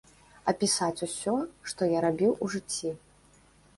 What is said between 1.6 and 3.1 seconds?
што я рабіў у жыцці.